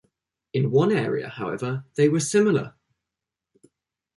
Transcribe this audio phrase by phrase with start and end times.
[0.51, 2.73] In one area however they were similar.